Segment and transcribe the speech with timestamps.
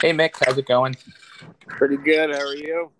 [0.00, 0.94] Hey Mick, how's it going?
[1.66, 2.30] Pretty good.
[2.30, 2.90] How are you?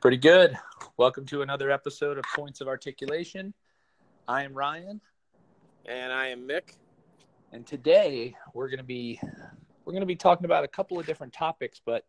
[0.00, 0.56] Pretty good.
[0.96, 3.52] Welcome to another episode of Points of Articulation.
[4.26, 5.00] I am Ryan,
[5.86, 6.76] And I am Mick.
[7.52, 9.20] and today we're going to be
[9.84, 12.04] we're going to be talking about a couple of different topics, but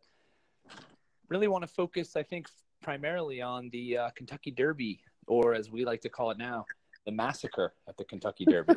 [1.29, 2.47] really want to focus, I think,
[2.81, 6.65] primarily on the uh, Kentucky Derby, or as we like to call it now,
[7.05, 8.73] the massacre at the Kentucky Derby.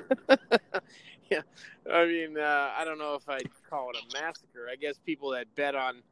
[1.31, 1.41] Yeah,
[1.91, 4.69] I mean, uh, I don't know if I'd call it a massacre.
[4.71, 6.03] I guess people that bet on,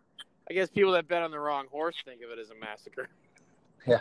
[0.48, 3.08] I guess people that bet on the wrong horse think of it as a massacre.
[3.86, 4.00] Yeah,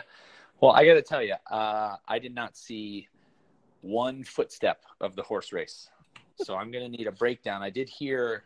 [0.60, 3.08] well, I got to tell you, uh, I did not see
[3.82, 5.90] one footstep of the horse race,
[6.36, 7.62] so I'm going to need a breakdown.
[7.62, 8.44] I did hear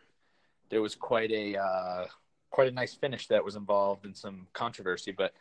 [0.69, 2.05] there was quite a uh,
[2.51, 5.33] quite a nice finish that was involved in some controversy, but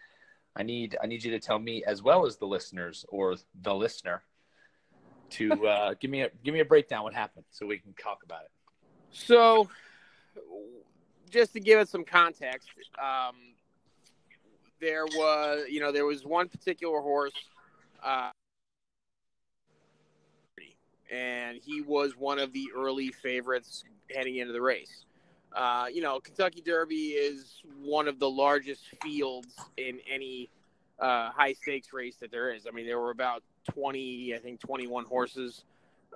[0.57, 3.75] I need I need you to tell me as well as the listeners or the
[3.75, 4.23] listener
[5.31, 8.23] to uh, give me a give me a breakdown what happened so we can talk
[8.25, 8.51] about it.
[9.11, 9.69] So,
[11.31, 12.69] just to give it some context,
[12.99, 13.37] um,
[14.81, 17.33] there was, you know, there was one particular horse,
[18.03, 18.31] uh,
[21.13, 25.05] and he was one of the early favorites heading into the race.
[25.55, 30.51] Uh, you know, Kentucky Derby is one of the largest fields in any
[30.99, 32.67] uh, high stakes race that there is.
[32.67, 35.65] I mean, there were about 20, I think 21 horses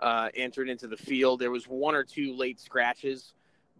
[0.00, 1.40] uh, entered into the field.
[1.40, 3.34] There was one or two late scratches,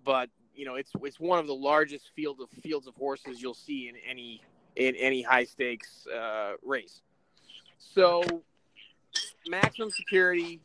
[0.05, 3.55] but you know, it's it's one of the largest field of fields of horses you'll
[3.55, 4.43] see in any
[4.75, 7.03] in any high stakes uh, race.
[7.78, 8.22] So,
[9.47, 10.61] maximum security,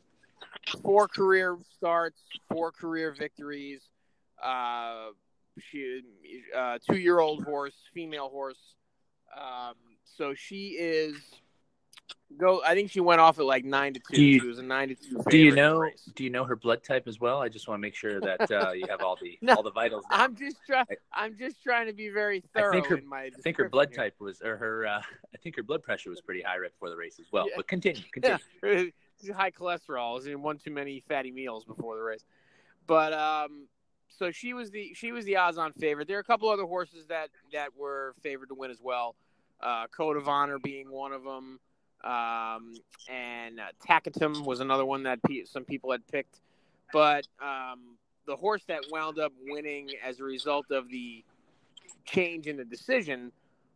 [0.82, 2.20] four career starts,
[2.50, 3.82] four career victories.
[4.44, 5.12] Uh,
[5.60, 6.02] she,
[6.56, 8.76] uh, two year old horse, female horse.
[9.36, 9.76] Um,
[10.18, 11.16] so she is
[12.38, 12.62] go.
[12.66, 14.22] I think she went off at like nine to two.
[14.22, 15.22] You- she was a nine to two.
[15.30, 17.40] Do you in know do you know her blood type as well?
[17.42, 19.72] I just want to make sure that uh, you have all the No, all the
[19.72, 20.04] vitals.
[20.10, 20.20] down.
[20.20, 20.86] I'm just trying.
[21.14, 23.22] I'm just trying to be very I thorough think her- in my.
[23.26, 25.02] I think her blood type was, or her, uh,
[25.34, 27.46] I think her blood pressure was pretty high right before the race as well.
[27.48, 27.54] Yeah.
[27.58, 28.92] But continue, continue.
[29.22, 30.24] She's high cholesterol.
[30.24, 32.26] She's one too many fatty meals before the race.
[32.86, 33.68] But um,
[34.18, 36.08] so she was the she was the odds-on favorite.
[36.08, 39.16] There are a couple other horses that that were favored to win as well.
[39.62, 41.60] Uh, Code of Honor being one of them,
[42.04, 42.74] um,
[43.10, 46.42] and uh, Tacitus was another one that pe- some people had picked.
[46.92, 47.98] But um,
[48.28, 51.24] the horse that wound up winning as a result of the
[52.06, 53.32] change in the decision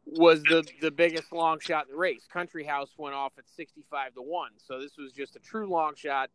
[0.06, 2.28] was the the biggest long shot in the race.
[2.32, 4.52] Country House went off at 65 to 1.
[4.58, 6.30] So this was just a true long shot.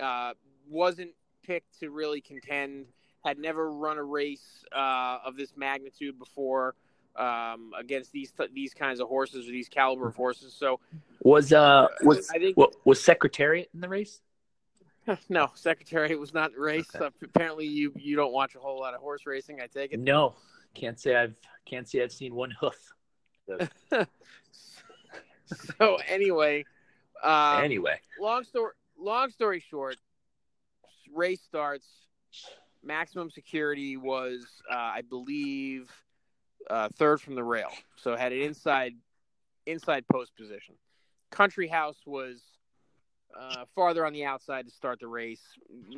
[0.00, 0.32] Uh,
[0.68, 1.12] wasn't
[1.42, 2.86] picked to really contend.
[3.26, 6.76] Had never run a race uh, of this magnitude before
[7.16, 10.54] um, against these these kinds of horses or these caliber of horses.
[10.56, 10.78] So
[11.24, 14.20] Was uh was I think wa- was Secretariat in the race?
[15.28, 16.86] no, Secretary was not in the race.
[16.94, 17.04] Okay.
[17.04, 19.60] Uh, apparently, you you don't watch a whole lot of horse racing.
[19.60, 19.98] I take it.
[19.98, 20.36] No,
[20.74, 22.92] can't say I've can't say I've seen one hoof.
[25.78, 26.64] so anyway,
[27.24, 29.96] um, anyway, long story long story short
[31.12, 31.88] race starts
[32.86, 35.90] maximum security was uh, i believe
[36.70, 37.70] uh, third from the rail.
[37.96, 38.94] So had an inside
[39.66, 40.74] inside post position.
[41.30, 42.40] Country house was
[43.38, 45.42] uh, farther on the outside to start the race.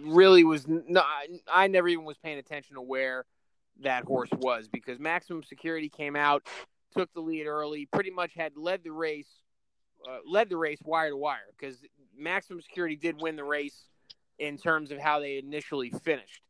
[0.02, 1.06] Really was not
[1.52, 3.24] i never even was paying attention to where
[3.80, 6.42] that horse was because maximum security came out
[6.96, 9.28] took the lead early pretty much had led the race
[10.08, 11.76] uh, led the race wire to wire because
[12.16, 13.84] maximum security did win the race
[14.38, 16.42] in terms of how they initially finished.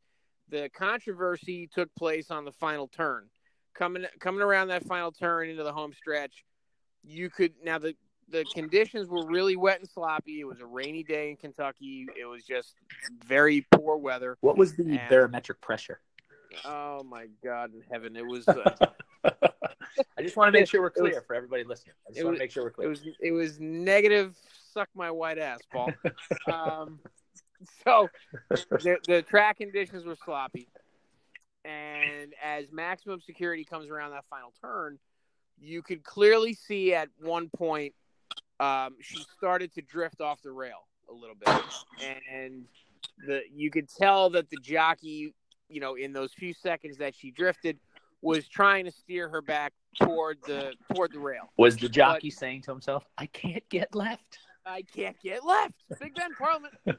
[0.50, 3.26] The controversy took place on the final turn.
[3.75, 6.44] Coming coming around that final turn into the home stretch,
[7.04, 7.94] you could now the
[8.31, 10.41] the conditions were really wet and sloppy.
[10.41, 12.06] It was a rainy day in Kentucky.
[12.19, 12.75] It was just
[13.26, 14.37] very poor weather.
[14.41, 16.00] what was the And- barometric pressure?
[16.64, 18.16] Oh my God in heaven!
[18.16, 18.75] It was uh,
[19.25, 21.94] I just want to make sure we're It was- clear for everybody listening.
[22.08, 22.87] I just want was- to make sure we're clear.
[22.87, 24.34] it was it was negative.
[24.72, 25.92] Suck my white ass, Paul.
[26.53, 27.00] um,
[27.84, 28.08] so
[28.50, 30.69] the, the track conditions were sloppy,
[31.64, 34.99] and as maximum security comes around that final turn,
[35.60, 37.94] you could clearly see at one point
[38.60, 41.62] um, she started to drift off the rail a little bit,
[42.32, 42.64] and
[43.26, 45.34] the you could tell that the jockey,
[45.69, 47.78] you know, in those few seconds that she drifted,
[48.22, 51.52] was trying to steer her back toward the toward the rail.
[51.56, 54.38] Was the jockey saying to himself, "I can't get left"?
[54.69, 55.75] I can't get left.
[56.00, 56.75] Big Ben Parliament.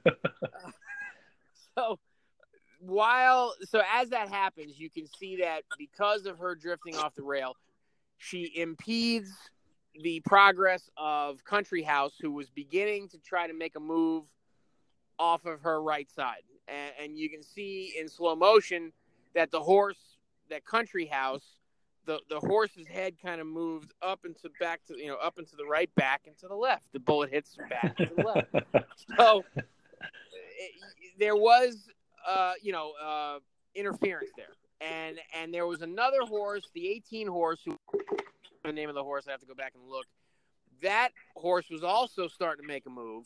[1.76, 2.00] so
[2.80, 7.24] while so as that happens, you can see that because of her drifting off the
[7.24, 7.56] rail,
[8.18, 9.32] she impedes
[10.02, 14.24] the progress of Country House, who was beginning to try to make a move
[15.18, 16.44] off of her right side.
[16.68, 18.94] And, and you can see in slow motion
[19.36, 19.98] that the horse
[20.50, 21.44] that country house,
[22.06, 25.56] the the horse's head kind of moved up into back to you know up into
[25.56, 26.86] the right, back into the left.
[26.94, 28.86] The bullet hits back to the left.
[29.18, 30.72] So it,
[31.18, 31.90] there was
[32.28, 33.40] uh, you know uh,
[33.76, 37.78] interference there, and and there was another horse, the 18 horse, who
[38.64, 39.26] the name of the horse.
[39.28, 40.06] I have to go back and look.
[40.82, 43.26] That horse was also starting to make a move.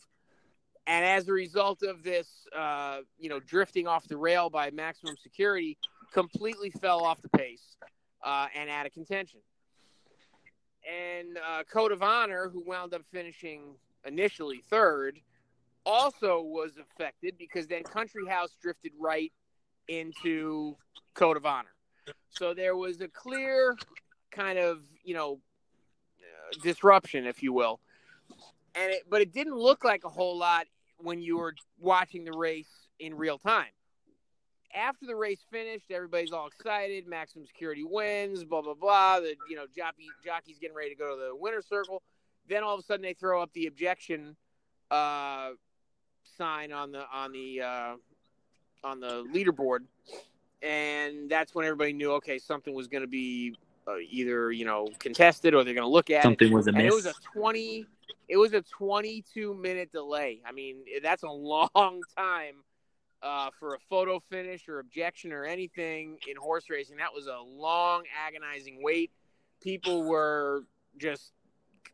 [0.86, 5.16] And as a result of this, uh, you know, drifting off the rail by maximum
[5.22, 5.78] security,
[6.12, 7.76] completely fell off the pace
[8.24, 9.40] uh, and out of contention.
[10.84, 15.18] And uh, Code of Honor, who wound up finishing initially third,
[15.86, 19.32] also was affected because then Country House drifted right
[19.88, 20.76] into
[21.14, 21.68] Code of Honor.
[22.30, 23.76] So there was a clear
[24.30, 25.40] kind of, you know,
[26.20, 27.80] uh, disruption, if you will.
[28.74, 30.66] And it, but it didn't look like a whole lot
[30.98, 33.68] when you were watching the race in real time.
[34.74, 37.06] After the race finished, everybody's all excited.
[37.06, 38.42] Maximum security wins.
[38.44, 39.20] Blah blah blah.
[39.20, 42.02] The you know jockey jockey's getting ready to go to the winner's circle.
[42.48, 44.36] Then all of a sudden they throw up the objection
[44.90, 45.50] uh,
[46.36, 47.94] sign on the on the uh,
[48.82, 49.80] on the leaderboard,
[50.62, 53.54] and that's when everybody knew okay something was going to be
[53.86, 56.54] uh, either you know contested or they're going to look at Something it.
[56.54, 56.92] was And amiss.
[56.92, 57.86] it was a twenty.
[58.28, 60.40] It was a twenty-two minute delay.
[60.44, 62.56] I mean, that's a long time
[63.24, 66.98] uh, for a photo finish or objection or anything in horse racing.
[66.98, 69.10] That was a long, agonizing wait.
[69.62, 70.64] People were
[70.98, 71.32] just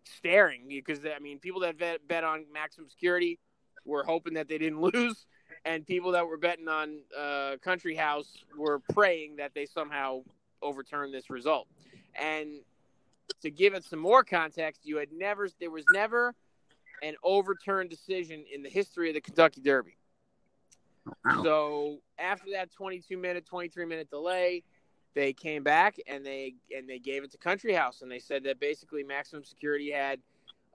[0.04, 3.38] staring because I mean, people that bet, bet on maximum security
[3.84, 5.26] were hoping that they didn't lose,
[5.64, 8.28] and people that were betting on uh, Country House
[8.58, 10.22] were praying that they somehow
[10.60, 11.68] overturn this result.
[12.20, 12.48] And
[13.42, 16.34] to give it some more context, you had never there was never
[17.02, 19.96] an overturned decision in the history of the Kentucky Derby.
[21.24, 21.42] Wow.
[21.42, 24.62] So after that 22 minute, 23 minute delay,
[25.14, 28.44] they came back and they and they gave it to Country House and they said
[28.44, 30.20] that basically maximum security had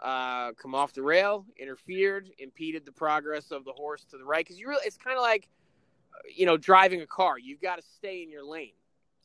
[0.03, 4.45] uh, come off the rail, interfered, impeded the progress of the horse to the right
[4.45, 5.47] because you really it's kind of like
[6.13, 7.39] uh, you know driving a car.
[7.39, 8.73] You've got to stay in your lane,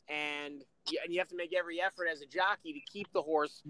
[0.07, 3.21] and you, and you have to make every effort as a jockey to keep the
[3.21, 3.61] horse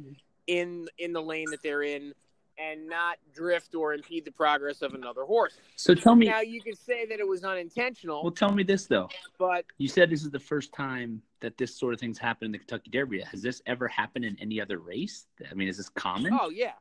[0.47, 2.13] in in the lane that they're in
[2.61, 5.57] and not drift or impede the progress of another horse.
[5.75, 8.85] So tell me, Now you could say that it was unintentional, well, tell me this
[8.85, 9.09] though.
[9.39, 12.51] but You said this is the first time that this sort of thing's happened in
[12.51, 13.21] the Kentucky Derby.
[13.21, 15.25] Has this ever happened in any other race?
[15.49, 16.37] I mean, is this common?
[16.39, 16.73] oh yeah,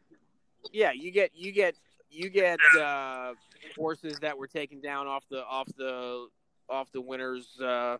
[0.72, 0.92] yeah.
[0.92, 1.76] You get you get
[2.10, 3.32] you get uh,
[3.76, 6.26] horses that were taken down off the off the
[6.68, 7.96] off the winner's uh,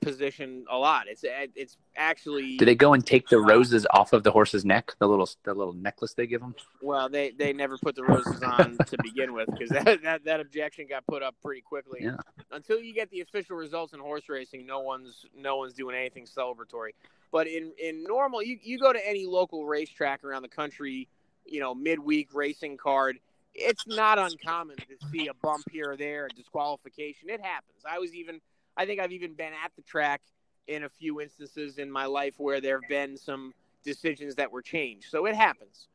[0.00, 1.06] position a lot.
[1.08, 4.92] It's it's actually Do they go and take the roses off of the horse's neck?
[4.98, 6.54] The little the little necklace they give them.
[6.80, 10.40] well they they never put the roses on to begin with because that, that that
[10.40, 12.00] objection got put up pretty quickly.
[12.02, 12.16] Yeah.
[12.50, 16.26] Until you get the official results in horse racing, no one's no one's doing anything
[16.26, 16.90] celebratory.
[17.30, 21.08] But in in normal, you you go to any local racetrack around the country,
[21.46, 23.18] you know, midweek racing card.
[23.54, 27.28] It's not uncommon to see a bump here or there, a disqualification.
[27.28, 27.82] It happens.
[27.86, 28.40] I was even,
[28.76, 30.22] I think I've even been at the track
[30.66, 33.52] in a few instances in my life where there have been some
[33.84, 35.08] decisions that were changed.
[35.10, 35.88] So it happens.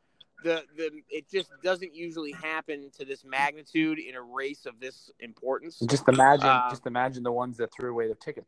[0.43, 5.09] The the it just doesn't usually happen to this magnitude in a race of this
[5.19, 5.79] importance.
[5.89, 8.45] Just imagine, Uh, just imagine the ones that threw away their ticket.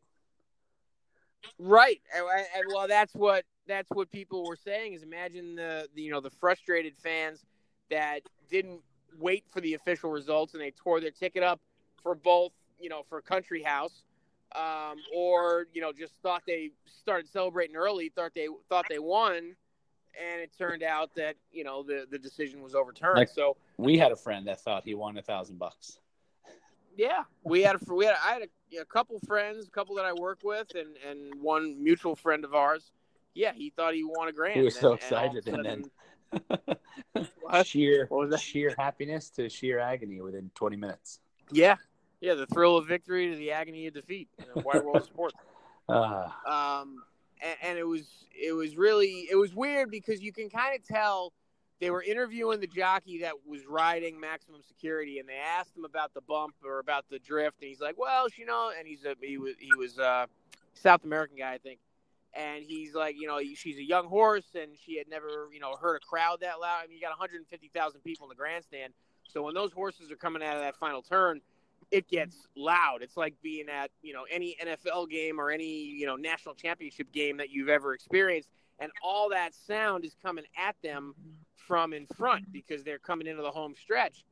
[1.58, 2.24] Right, and,
[2.56, 4.92] and well, that's what that's what people were saying.
[4.92, 7.44] Is imagine the, the you know the frustrated fans
[7.90, 8.82] that didn't
[9.18, 11.60] wait for the official results and they tore their ticket up
[12.02, 14.04] for both you know for Country House,
[14.56, 19.36] um, or you know just thought they started celebrating early, thought they thought they won,
[19.36, 23.18] and it turned out that you know the the decision was overturned.
[23.18, 25.98] Like- so We had a friend that thought he won a thousand bucks.
[26.96, 30.04] Yeah, we had a we had I had a, a couple friends, a couple that
[30.04, 32.90] I work with, and and one mutual friend of ours.
[33.34, 34.56] Yeah, he thought he won a grand.
[34.58, 35.90] He was so and- and all excited, and then-
[37.40, 37.66] What?
[37.66, 38.40] sheer, What was that?
[38.40, 41.20] sheer happiness to sheer agony within twenty minutes.
[41.52, 41.76] yeah,
[42.20, 44.28] yeah, the thrill of victory to the agony of defeat.
[44.38, 45.36] in a wide world of sports.
[45.88, 47.02] Uh, Um,
[47.42, 50.86] and, and it was it was really it was weird because you can kind of
[50.86, 51.32] tell
[51.80, 56.12] they were interviewing the jockey that was riding maximum security, and they asked him about
[56.12, 59.16] the bump or about the drift, and he's like, "Well, you know," and he's a
[59.20, 60.28] he was he was a
[60.74, 61.80] South American guy, I think,
[62.34, 65.74] and he's like, you know, she's a young horse, and she had never you know
[65.76, 66.82] heard a crowd that loud.
[66.84, 68.92] I mean, you got 150,000 people in the grandstand,
[69.26, 71.40] so when those horses are coming out of that final turn.
[71.90, 73.02] It gets loud.
[73.02, 77.12] It's like being at you know any NFL game or any you know national championship
[77.12, 81.14] game that you've ever experienced, and all that sound is coming at them
[81.66, 84.24] from in front because they're coming into the home stretch.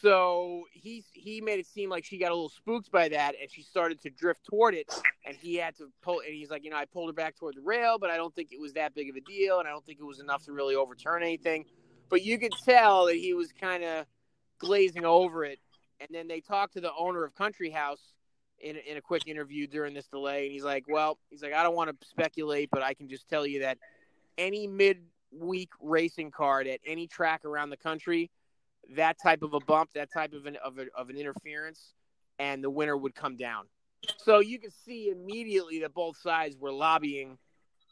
[0.00, 3.50] So he he made it seem like she got a little spooked by that, and
[3.50, 4.92] she started to drift toward it,
[5.26, 6.20] and he had to pull.
[6.20, 8.34] And he's like, you know, I pulled her back toward the rail, but I don't
[8.34, 10.44] think it was that big of a deal, and I don't think it was enough
[10.44, 11.64] to really overturn anything.
[12.08, 14.06] But you could tell that he was kind of
[14.58, 15.58] glazing over it.
[16.02, 18.12] And then they talked to the owner of Country House
[18.58, 21.62] in in a quick interview during this delay, and he's like, well, he's like, I
[21.62, 23.78] don't want to speculate, but I can just tell you that
[24.36, 28.30] any mid-week racing card at any track around the country
[28.90, 31.94] that type of a bump, that type of an of, a, of an interference,
[32.38, 33.66] and the winner would come down.
[34.18, 37.38] So you could see immediately that both sides were lobbying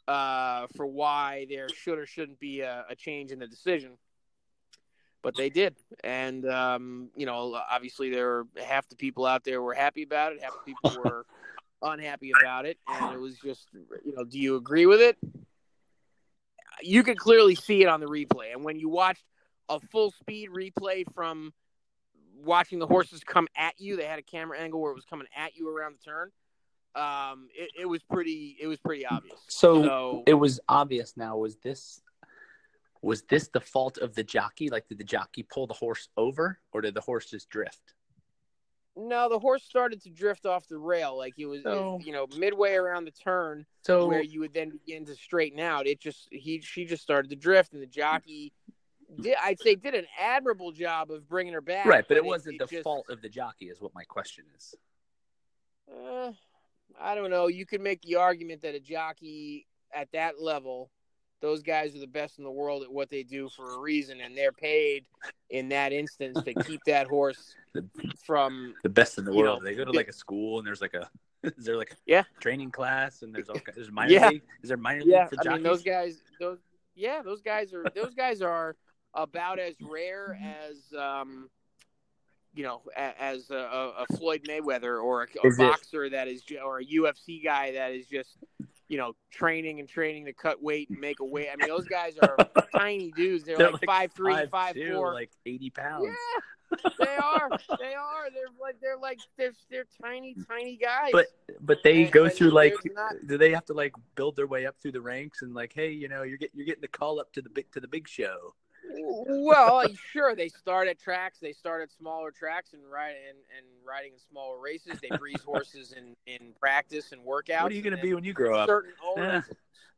[0.07, 3.91] uh, for why there should or shouldn't be a, a, change in the decision.
[5.23, 9.61] But they did, and um, you know, obviously there were half the people out there
[9.61, 11.25] were happy about it, half the people were
[11.83, 13.67] unhappy about it, and it was just,
[14.03, 15.17] you know, do you agree with it?
[16.81, 19.23] You could clearly see it on the replay, and when you watched
[19.69, 21.53] a full speed replay from
[22.43, 23.95] watching the horses come at you.
[23.95, 26.31] They had a camera angle where it was coming at you around the turn.
[26.93, 28.57] Um, it, it was pretty.
[28.59, 29.39] It was pretty obvious.
[29.47, 31.15] So, so, it was obvious.
[31.15, 32.01] Now, was this
[33.01, 34.69] was this the fault of the jockey?
[34.69, 37.93] Like, did the jockey pull the horse over, or did the horse just drift?
[38.95, 41.17] No, the horse started to drift off the rail.
[41.17, 44.69] Like it was, so, you know, midway around the turn, so where you would then
[44.69, 45.87] begin to straighten out.
[45.87, 48.51] It just he she just started to drift, and the jockey
[49.21, 51.85] did, I'd say did an admirable job of bringing her back.
[51.85, 54.03] Right, but, but it wasn't it, the just, fault of the jockey, is what my
[54.03, 54.75] question is.
[55.89, 56.31] Uh,
[56.99, 57.47] I don't know.
[57.47, 60.91] You could make the argument that a jockey at that level,
[61.41, 64.21] those guys are the best in the world at what they do for a reason,
[64.21, 65.05] and they're paid
[65.49, 67.55] in that instance to keep that horse
[68.25, 69.63] from the best in the world.
[69.63, 71.09] Know, they go to like a school, and there's like a
[71.43, 74.29] is there like a yeah training class, and there's all there's minor yeah.
[74.29, 74.43] league.
[74.63, 75.21] Is there minor yeah.
[75.21, 75.51] league for jockeys?
[75.51, 76.59] I mean, those guys, those
[76.95, 78.75] yeah, those guys are those guys are
[79.13, 81.49] about as rare as um,
[82.53, 83.55] you know as a,
[83.97, 86.11] a Floyd Mayweather or a, a boxer it?
[86.11, 88.37] that is or a UFC guy that is just
[88.91, 91.47] you know training and training to cut weight and make a weight.
[91.51, 92.35] I mean, those guys are
[92.75, 93.45] tiny dudes.
[93.45, 96.07] They're, They're like, like five three, five, five two, four, like eighty pounds.
[96.07, 96.87] Yeah.
[96.99, 97.49] they are.
[97.79, 98.29] They are.
[98.33, 101.11] They're like they're like they're they're tiny, tiny guys.
[101.13, 101.27] But
[101.61, 103.13] but they and, go and through like not...
[103.25, 105.91] do they have to like build their way up through the ranks and like hey
[105.91, 108.07] you know you're getting you're getting the call up to the big to the big
[108.07, 108.53] show
[108.95, 110.35] well, sure.
[110.35, 111.39] They start at tracks.
[111.39, 114.99] They start at smaller tracks and ride and, and riding in smaller races.
[115.01, 117.63] They breeze horses in, in practice and workouts.
[117.63, 118.69] What are you going to be when you grow up?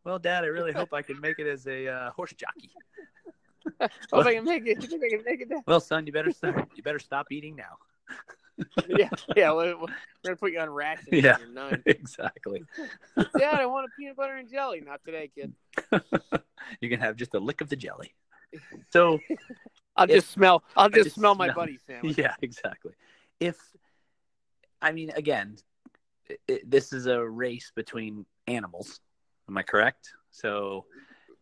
[0.04, 2.72] Well, Dad, I really hope I can make it as a uh, horse jockey.
[4.12, 4.84] well, I can make it.
[4.84, 5.50] I can make it.
[5.66, 6.68] Well, son, you better start.
[6.76, 7.78] You better stop eating now.
[8.88, 9.52] yeah, yeah.
[9.52, 9.88] We're, we're,
[10.24, 11.08] gonna put you on rations.
[11.12, 11.38] Yeah,
[11.86, 12.64] exactly.
[13.16, 14.82] Dad, I want a peanut butter and jelly.
[14.82, 15.54] Not today, kid.
[16.82, 18.14] you can have just a lick of the jelly.
[18.92, 19.20] So
[19.96, 20.64] I'll if, just smell.
[20.76, 22.18] I'll just, just smell, smell my buddy sandwich.
[22.18, 22.94] Yeah, exactly.
[23.40, 23.58] If
[24.82, 25.58] I mean, again,
[26.48, 29.00] it, this is a race between animals.
[29.50, 30.14] Am I correct?
[30.32, 30.86] So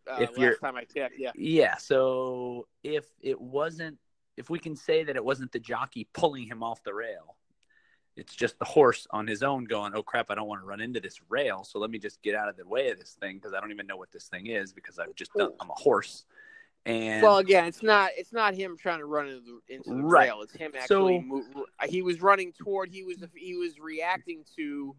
[0.09, 1.77] uh, if you're time I checked, yeah, yeah.
[1.77, 3.97] So if it wasn't,
[4.37, 7.37] if we can say that it wasn't the jockey pulling him off the rail,
[8.15, 10.81] it's just the horse on his own going, "Oh crap, I don't want to run
[10.81, 13.35] into this rail, so let me just get out of the way of this thing
[13.35, 15.73] because I don't even know what this thing is because I've just done, I'm a
[15.73, 16.25] horse."
[16.85, 20.03] And well, again, it's not it's not him trying to run into the, into the
[20.03, 20.29] right.
[20.29, 20.41] rail.
[20.41, 21.19] It's him actually.
[21.19, 21.45] So, move,
[21.87, 22.89] he was running toward.
[22.89, 24.95] He was he was reacting to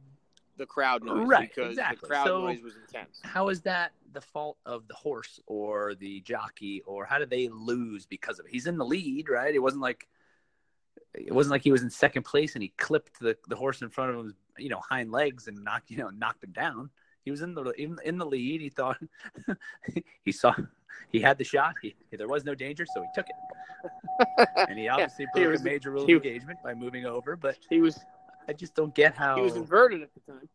[0.59, 1.99] the crowd noise right, because exactly.
[2.01, 3.19] the crowd so noise was intense.
[3.25, 7.49] How is that the fault of the horse or the jockey, or how did they
[7.49, 8.53] lose because of it?
[8.53, 9.53] He's in the lead, right?
[9.53, 10.07] It wasn't like
[11.15, 13.91] it wasn't like he was in second place and he clipped the, the horse in
[13.91, 16.91] front of him, you know hind legs and knocked you know knocked him down.
[17.25, 18.61] He was in the in, in the lead.
[18.61, 18.99] He thought
[20.25, 20.55] he saw
[21.11, 21.75] he had the shot.
[21.83, 24.49] He, there was no danger, so he took it.
[24.69, 27.37] and he obviously yeah, broke was, a major rule of engagement by moving over.
[27.37, 27.99] But he was.
[28.49, 30.49] I just don't get how he was inverted at the time.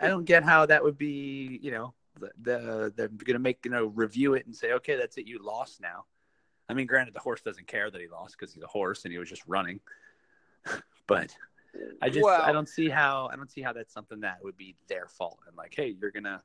[0.00, 1.58] I, I don't get how that would be.
[1.62, 4.96] You know, the, the they're going to make you know review it and say, okay,
[4.96, 6.04] that's it, you lost now.
[6.68, 9.12] I mean, granted, the horse doesn't care that he lost because he's a horse and
[9.12, 9.80] he was just running.
[11.06, 11.34] but
[12.00, 14.56] I just well, I don't see how I don't see how that's something that would
[14.56, 15.40] be their fault.
[15.46, 16.42] And like, hey, you're gonna,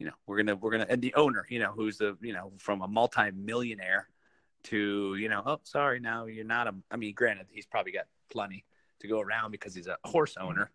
[0.00, 2.52] you know, we're gonna we're gonna and the owner, you know, who's the you know
[2.58, 4.08] from a multi-millionaire
[4.64, 6.74] to you know, oh sorry, now you're not a.
[6.90, 8.64] I mean, granted, he's probably got plenty
[9.00, 10.48] to go around because he's a horse mm-hmm.
[10.48, 10.70] owner.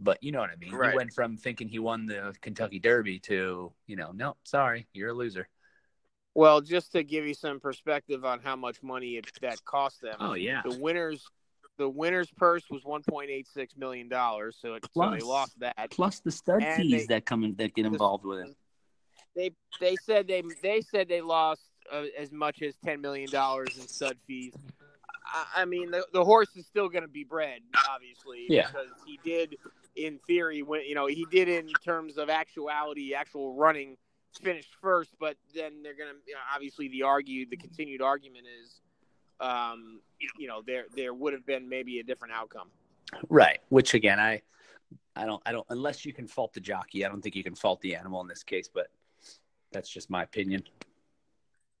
[0.00, 0.74] But you know what I mean.
[0.74, 0.90] Right.
[0.90, 5.10] He went from thinking he won the Kentucky Derby to, you know, no, sorry, you're
[5.10, 5.48] a loser.
[6.34, 10.16] Well, just to give you some perspective on how much money it, that cost them.
[10.18, 10.62] Oh yeah.
[10.64, 11.26] The winners
[11.78, 15.90] the winner's purse was 1.86 million dollars, so, so, they lost that.
[15.90, 18.56] Plus the stud and fees they, that come in, that get involved with it.
[19.34, 21.60] They they said they they said they lost
[21.92, 24.54] uh, as much as 10 million dollars in stud fees.
[25.54, 28.68] I mean, the, the horse is still going to be bred, obviously, yeah.
[28.68, 29.56] because he did,
[29.96, 33.96] in theory, when you know, he did in terms of actuality, actual running,
[34.40, 35.10] finished first.
[35.18, 38.80] But then they're going to, you know, obviously, the argue, the continued argument is,
[39.40, 40.00] um,
[40.38, 42.68] you know, there there would have been maybe a different outcome.
[43.28, 43.60] Right.
[43.68, 44.42] Which again, I,
[45.14, 47.54] I don't, I don't, unless you can fault the jockey, I don't think you can
[47.54, 48.68] fault the animal in this case.
[48.72, 48.88] But
[49.72, 50.62] that's just my opinion,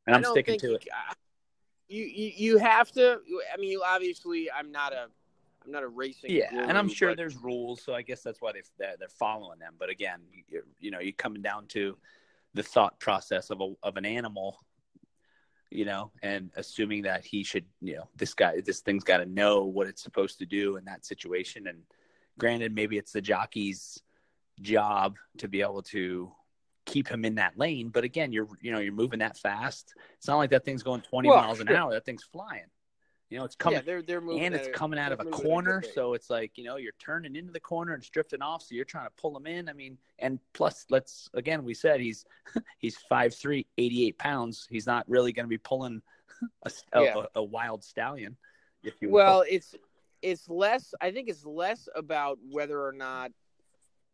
[0.06, 0.86] and I'm sticking to you, it.
[1.88, 3.20] You, you you have to.
[3.52, 5.06] I mean, obviously, I'm not a
[5.64, 6.30] I'm not a racing.
[6.30, 8.96] Yeah, guru, and I'm sure but, there's rules, so I guess that's why they they're,
[8.98, 9.74] they're following them.
[9.78, 11.96] But again, you, you know, you're coming down to
[12.54, 14.58] the thought process of a of an animal,
[15.70, 19.26] you know, and assuming that he should, you know, this guy, this thing's got to
[19.26, 21.66] know what it's supposed to do in that situation.
[21.66, 21.82] And
[22.38, 24.00] granted, maybe it's the jockey's
[24.60, 26.32] job to be able to
[26.86, 27.88] keep him in that lane.
[27.88, 29.92] But again, you're you know you're moving that fast.
[30.18, 31.76] It's not like that thing's going 20 Well, miles an sure.
[31.76, 31.92] hour.
[31.92, 32.66] That thing's flying.
[33.30, 35.32] You know, it's coming yeah, they're they're moving and it's coming out of a they're
[35.32, 38.10] moving at corner, so it's like you know you're turning into the corner and it's
[38.10, 39.68] drifting off, so you're trying to pull him in.
[39.68, 42.24] I mean, and plus, let's again, we said he's
[42.78, 44.68] he's 5'3", 88 pounds.
[44.70, 46.02] He's not really going to be pulling
[46.62, 47.22] a, a, Yeah.
[47.34, 48.36] a, wild stallion,
[48.84, 49.14] if you will.
[49.16, 49.74] Well, it's
[50.22, 50.94] it's less.
[51.00, 53.32] I think it's less about whether or not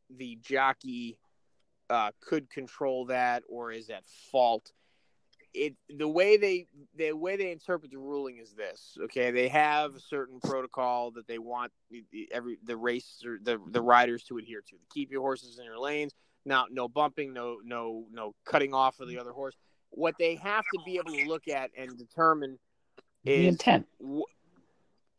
[0.09, 1.19] the jockey
[1.90, 4.73] uh, could control that or is at fault.
[5.55, 6.67] It the way they
[6.97, 8.97] the way they interpret the ruling is this.
[9.05, 11.73] Okay, they have a certain protocol that they want
[12.33, 14.77] every the race or the the riders to adhere to.
[14.95, 16.15] Keep your horses in your lanes.
[16.47, 19.55] Now, no bumping, no no no cutting off of the other horse.
[19.91, 22.59] What they have to be able to look at and determine
[23.25, 23.87] the intent.
[24.03, 24.23] Wh-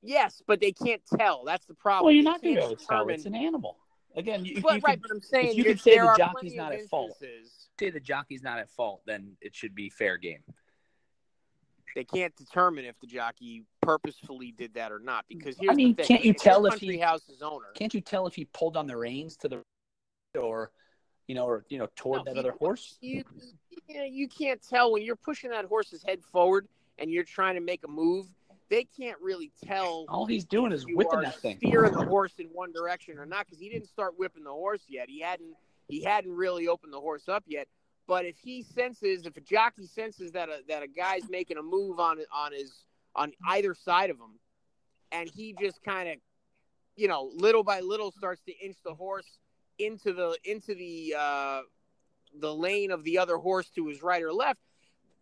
[0.06, 1.46] Yes, but they can't tell.
[1.46, 2.08] That's the problem.
[2.08, 3.08] Well, you're not going to be can't able to tell.
[3.08, 3.78] It's an animal.
[4.16, 6.72] Again, you, But, you right, could but I'm saying you could say the jockey's not
[6.74, 7.18] at fault.
[7.80, 10.44] say the jockey's not at fault, then it should be fair game.
[11.96, 15.96] They can't determine if the jockey purposefully did that or not because here's I mean,
[15.96, 16.08] the thing.
[16.18, 17.68] can't you if tell if he- Country House's owner?
[17.76, 19.62] Can't you tell if he pulled on the reins to the
[20.40, 20.72] or
[21.28, 22.98] you know, or you know, toward No, that you- other horse?
[23.02, 23.24] You,
[23.88, 27.62] you, you can't tell when you're pushing that horse's head forward and you're trying to
[27.62, 28.26] make a move.
[28.70, 31.58] They can't really tell All he's doing is whipping that thing.
[31.58, 34.84] steering the horse in one direction or not because he didn't start whipping the horse
[34.88, 35.10] yet.
[35.10, 35.54] He hadn't
[35.88, 37.68] he hadn't really opened the horse up yet.
[38.08, 41.62] But if he senses, if a jockey senses that a that a guy's making a
[41.62, 42.84] move on on his
[43.16, 44.40] on either side of him,
[45.12, 46.16] and he just kind of,
[46.96, 49.40] you know, little by little starts to inch the horse
[49.78, 51.62] into the into the uh,
[52.40, 54.60] the lane of the other horse to his right or left.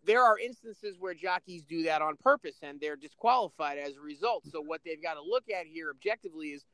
[0.04, 4.44] There are instances where jockeys do that on purpose and they're disqualified as a result.
[4.50, 6.64] So what they've got to look at here objectively is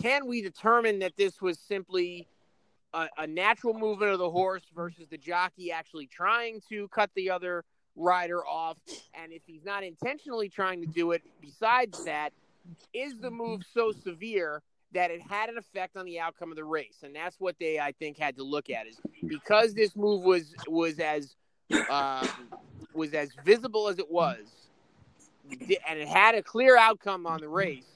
[0.00, 2.26] can we determine that this was simply
[2.94, 7.30] a, a natural movement of the horse versus the jockey actually trying to cut the
[7.30, 7.64] other
[7.96, 8.76] rider off?
[9.14, 12.32] And if he's not intentionally trying to do it, besides that,
[12.94, 16.64] is the move so severe that it had an effect on the outcome of the
[16.64, 16.98] race?
[17.02, 20.54] And that's what they, I think, had to look at is because this move was
[20.68, 21.34] was as
[21.90, 22.28] um,
[22.94, 24.40] was as visible as it was,
[25.50, 27.86] and it had a clear outcome on the race.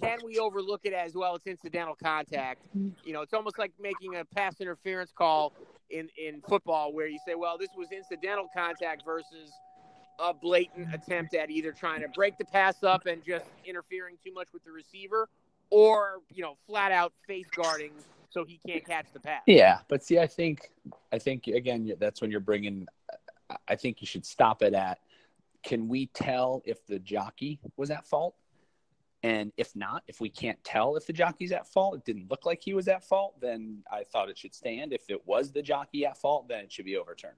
[0.00, 1.34] Can we overlook it as well?
[1.34, 2.62] It's incidental contact.
[3.04, 5.52] You know, it's almost like making a pass interference call
[5.90, 9.50] in in football, where you say, "Well, this was incidental contact versus
[10.18, 14.32] a blatant attempt at either trying to break the pass up and just interfering too
[14.32, 15.28] much with the receiver,
[15.70, 17.92] or you know, flat out face guarding
[18.30, 20.70] so he can't catch the pass." Yeah, but see, I think,
[21.12, 22.86] I think again, that's when you're bringing.
[23.66, 24.98] I think you should stop it at.
[25.62, 28.34] Can we tell if the jockey was at fault?
[29.22, 32.46] And if not, if we can't tell if the jockey's at fault, it didn't look
[32.46, 34.92] like he was at fault, then I thought it should stand.
[34.92, 37.34] If it was the jockey at fault, then it should be overturned.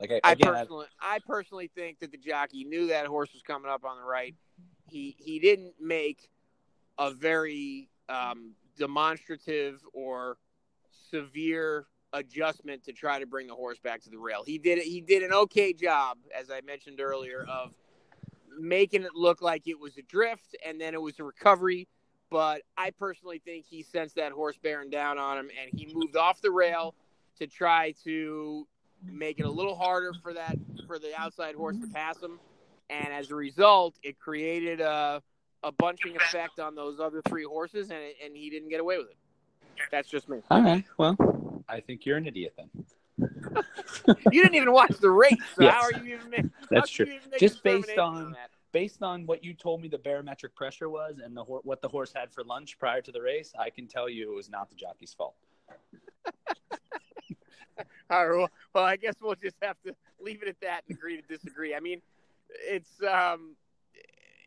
[0.00, 3.32] Like I, I again, I- personally, I personally think that the jockey knew that horse
[3.32, 4.34] was coming up on the right.
[4.88, 6.30] He he didn't make
[6.98, 10.36] a very um, demonstrative or
[11.10, 14.42] severe adjustment to try to bring the horse back to the rail.
[14.44, 17.72] He did he did an okay job, as I mentioned earlier, of
[18.58, 21.86] making it look like it was a drift and then it was a recovery.
[22.30, 26.14] But I personally think he sensed that horse bearing down on him, and he moved
[26.14, 26.94] off the rail
[27.38, 28.66] to try to
[29.02, 32.38] make it a little harder for that for the outside horse to pass him.
[32.90, 35.22] And as a result, it created a
[35.62, 38.98] a bunching effect on those other three horses, and it, and he didn't get away
[38.98, 39.16] with it.
[39.90, 40.38] That's just me.
[40.50, 40.84] all right.
[40.96, 41.16] Well,
[41.68, 42.70] I think you're an idiot then.
[44.30, 45.74] You didn't even watch the race, so Yes.
[45.74, 46.30] how are you even?
[46.30, 47.06] Make, That's true.
[47.06, 48.50] even make Just based determination on- that?
[48.70, 51.88] Based on what you told me the barometric pressure was and the hor- what the
[51.88, 54.68] horse had for lunch prior to the race, I can tell you it was not
[54.68, 55.34] the jockey's fault.
[58.10, 58.36] All right.
[58.38, 61.26] Well, well, I guess we'll just have to leave it at that and agree to
[61.26, 61.74] disagree.
[61.74, 62.00] I mean,
[62.50, 63.56] it's um,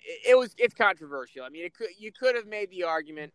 [0.01, 1.43] it, was it's controversial.
[1.43, 3.33] I mean, it could you could have made the argument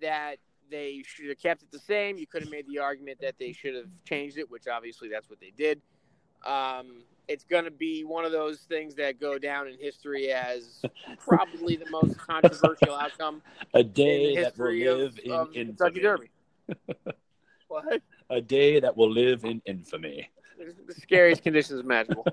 [0.00, 0.36] that
[0.70, 2.18] they should have kept it the same.
[2.18, 5.28] You could have made the argument that they should have changed it, which obviously that's
[5.28, 5.80] what they did.
[6.46, 10.82] Um, it's going to be one of those things that go down in history as
[11.18, 13.42] probably the most controversial outcome.
[13.74, 16.30] A day that will live of, in of Kentucky Derby.
[17.68, 18.02] what?
[18.30, 20.28] A day that will live in infamy.
[20.58, 22.26] The scariest conditions imaginable.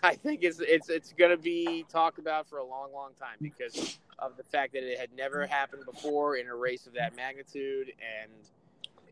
[0.02, 3.36] I think it's it's it's going to be talked about for a long, long time
[3.40, 7.16] because of the fact that it had never happened before in a race of that
[7.16, 8.32] magnitude, and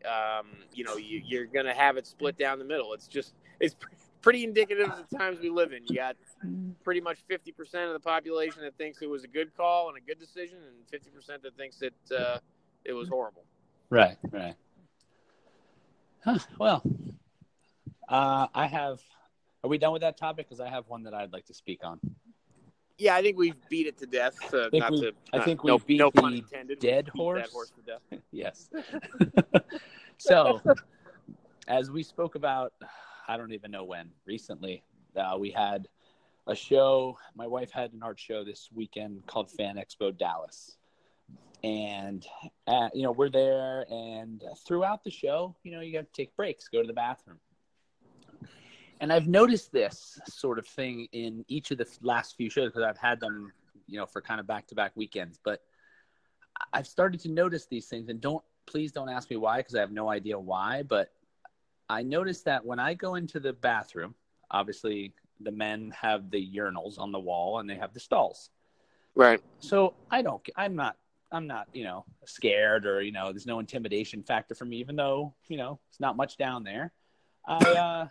[0.05, 2.93] um, you know you, you're going to have it split down the middle.
[2.93, 3.75] It's just it's
[4.21, 5.83] pretty indicative of the times we live in.
[5.87, 6.15] You got
[6.83, 10.01] pretty much 50% of the population that thinks it was a good call and a
[10.01, 12.39] good decision, and 50% that thinks that uh,
[12.83, 13.43] it was horrible.
[13.89, 14.55] Right, right.
[16.23, 16.83] Huh, well,
[18.07, 18.99] uh, I have.
[19.63, 20.47] Are we done with that topic?
[20.47, 21.99] Because I have one that I'd like to speak on.
[22.97, 24.37] Yeah, I think we've beat it to death.
[24.53, 27.43] Uh, I think we, to, I think we no, beat no the dead horse.
[27.43, 28.21] Dead horse to death.
[28.31, 28.69] yes.
[30.17, 30.61] so,
[31.67, 32.73] as we spoke about,
[33.27, 34.83] I don't even know when recently,
[35.15, 35.87] uh, we had
[36.47, 37.17] a show.
[37.35, 40.75] My wife had an art show this weekend called Fan Expo Dallas,
[41.63, 42.25] and
[42.67, 46.35] uh, you know we're there, and throughout the show, you know you got to take
[46.35, 47.39] breaks, go to the bathroom
[48.99, 52.83] and I've noticed this sort of thing in each of the last few shows because
[52.83, 53.53] I've had them,
[53.87, 55.39] you know, for kind of back to back weekends.
[55.43, 55.61] But
[56.73, 59.79] I've started to notice these things, and don't please don't ask me why because I
[59.79, 60.83] have no idea why.
[60.83, 61.11] But
[61.89, 64.15] I noticed that when I go into the bathroom,
[64.51, 68.49] obviously the men have the urinals on the wall and they have the stalls.
[69.15, 69.41] Right.
[69.59, 70.45] So I don't.
[70.57, 70.97] I'm not.
[71.31, 71.67] I'm not.
[71.71, 75.55] You know, scared or you know, there's no intimidation factor for me, even though you
[75.55, 76.91] know it's not much down there.
[77.47, 77.55] I.
[77.55, 78.07] uh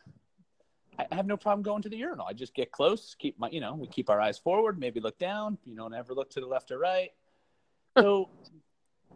[0.99, 2.27] I have no problem going to the urinal.
[2.29, 5.19] I just get close, keep my, you know, we keep our eyes forward, maybe look
[5.19, 7.13] down, you know, never look to the left or right.
[7.97, 8.29] So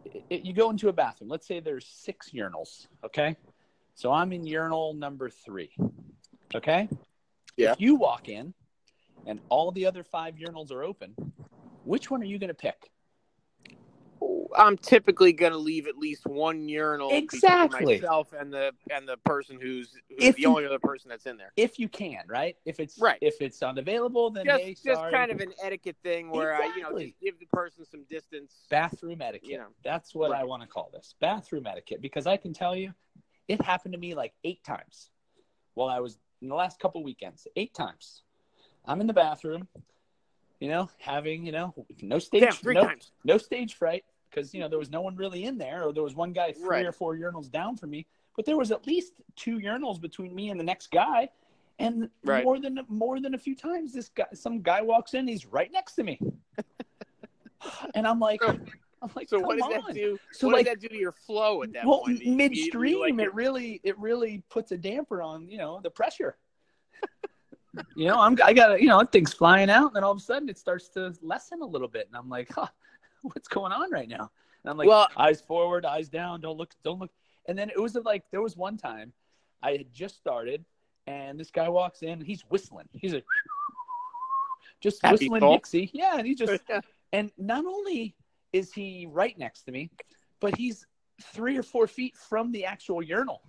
[0.05, 1.29] it, it, you go into a bathroom.
[1.29, 2.87] Let's say there's six urinals.
[3.03, 3.35] Okay.
[3.95, 5.71] So I'm in urinal number three.
[6.55, 6.87] Okay.
[7.57, 7.73] Yeah.
[7.73, 8.53] If you walk in
[9.25, 11.15] and all the other five urinals are open,
[11.83, 12.91] which one are you going to pick?
[14.57, 19.17] I'm typically going to leave at least one urinal exactly myself and the and the
[19.17, 21.51] person who's, who's the you, only other person that's in there.
[21.55, 22.55] If you can, right?
[22.65, 26.29] If it's right, if it's unavailable, then just hey, just kind of an etiquette thing
[26.29, 26.71] where exactly.
[26.71, 28.65] I you know just give the person some distance.
[28.69, 29.49] Bathroom etiquette.
[29.49, 30.41] You know, that's what right.
[30.41, 32.93] I want to call this bathroom etiquette because I can tell you,
[33.47, 35.09] it happened to me like eight times
[35.73, 37.47] while I was in the last couple weekends.
[37.55, 38.23] Eight times,
[38.85, 39.67] I'm in the bathroom
[40.63, 43.11] you know, having you know no stage Damn, no, times.
[43.25, 46.03] no stage fright, because you know there was no one really in there, or there
[46.03, 46.85] was one guy three right.
[46.85, 48.05] or four urinals down from me.
[48.35, 51.29] But there was at least two urinals between me and the next guy,
[51.79, 52.43] and right.
[52.43, 55.71] more than more than a few times, this guy, some guy walks in, he's right
[55.71, 56.19] next to me,
[57.95, 58.41] and I'm like.
[59.01, 59.87] I'm like, so what does on.
[59.87, 60.17] that do?
[60.31, 62.25] So what like, does that do to your flow at that well, point?
[62.25, 66.37] midstream, like it really, it really puts a damper on, you know, the pressure.
[67.97, 70.21] you know, I'm, I got, you know, things flying out, and then all of a
[70.21, 72.67] sudden it starts to lessen a little bit, and I'm like, huh,
[73.33, 74.31] what's going on right now?
[74.63, 77.11] And I'm like, well, eyes forward, eyes down, don't look, don't look.
[77.47, 79.11] And then it was like there was one time
[79.61, 80.63] I had just started,
[81.07, 82.87] and this guy walks in, and he's whistling.
[82.93, 83.25] He's like,
[84.81, 85.53] just Happy whistling.
[85.53, 85.89] Dixie.
[85.93, 86.63] Yeah, and he just,
[87.13, 88.15] and not only
[88.53, 89.89] is he right next to me,
[90.39, 90.85] but he's
[91.21, 93.41] three or four feet from the actual urinal.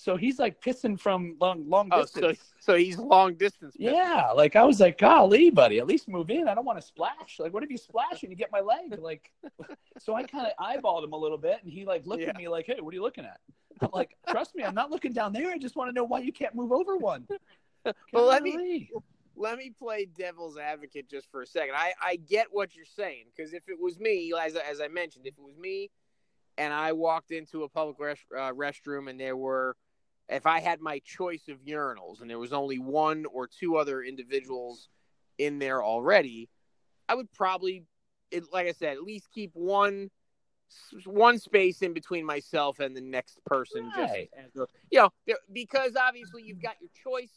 [0.00, 2.38] So he's like pissing from long, long oh, distance.
[2.38, 3.76] so, so he's long distance.
[3.76, 3.92] Pissing.
[3.92, 6.48] Yeah, like I was like, golly, buddy, at least move in.
[6.48, 7.38] I don't want to splash.
[7.38, 8.98] Like, what if you splash and you get my leg?
[8.98, 9.30] Like,
[9.98, 12.30] so I kind of eyeballed him a little bit, and he like looked Yeah.
[12.30, 13.40] at me like, hey, what are you looking at?
[13.80, 15.50] I'm like, trust me, I'm not looking down there.
[15.50, 17.26] I just want to know why you can't move over one.
[18.12, 18.90] But let me
[19.36, 21.74] let me play devil's advocate just for a second.
[21.74, 25.26] I, I get what you're saying because if it was me, as, as I mentioned,
[25.26, 25.90] if it was me
[26.58, 29.76] and I walked into a public rest, uh, restroom and there were,
[30.30, 34.02] if I had my choice of urinals and there was only one or two other
[34.02, 34.88] individuals
[35.38, 36.48] in there already,
[37.08, 37.84] I would probably,
[38.52, 40.10] like I said, at least keep one
[41.04, 43.90] one space in between myself and the next person.
[43.98, 44.30] Right.
[44.30, 47.32] Just as you know, because obviously you've got your choice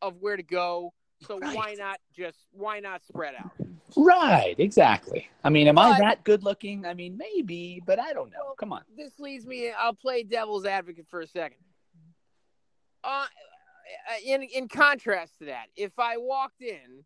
[0.00, 0.94] of where to go.
[1.26, 1.54] So Right.
[1.54, 3.52] why not just why not spread out?
[3.94, 5.28] Right, exactly.
[5.44, 6.86] I mean, am I that good looking?
[6.86, 8.54] I mean, maybe, but I don't know.
[8.58, 8.84] Come on.
[8.96, 9.70] This leads me.
[9.70, 11.58] I'll play devil's advocate for a second.
[13.02, 13.26] Uh,
[14.24, 17.04] in in contrast to that, if I walked in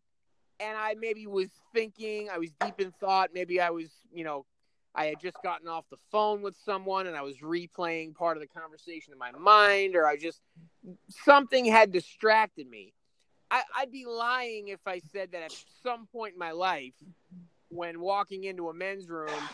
[0.59, 4.45] and I maybe was thinking, I was deep in thought, maybe I was, you know,
[4.93, 8.41] I had just gotten off the phone with someone and I was replaying part of
[8.41, 10.41] the conversation in my mind, or I just
[11.09, 12.93] something had distracted me.
[13.51, 15.53] I, I'd be lying if I said that at
[15.83, 16.93] some point in my life,
[17.69, 19.49] when walking into a men's room,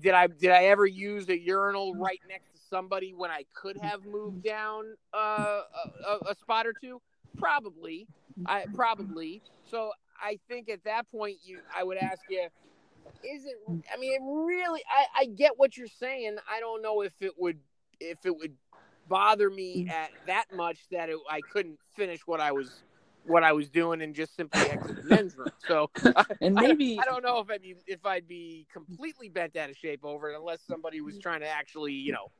[0.00, 3.76] did I did I ever use a urinal right next to somebody when I could
[3.78, 5.62] have moved down uh,
[6.08, 7.00] a, a spot or two?
[7.38, 8.06] Probably,
[8.46, 9.42] I probably.
[9.70, 12.48] So I think at that point, you I would ask you,
[13.24, 13.56] is it?
[13.92, 14.82] I mean, it really.
[14.88, 16.36] I I get what you're saying.
[16.50, 17.58] I don't know if it would
[18.00, 18.54] if it would
[19.08, 22.82] bother me at that much that it, I couldn't finish what I was
[23.24, 25.48] what I was doing and just simply exit the men's room.
[25.66, 25.90] So,
[26.40, 29.70] and maybe I, I, don't know if I'd be if I'd be completely bent out
[29.70, 32.30] of shape over it unless somebody was trying to actually, you know,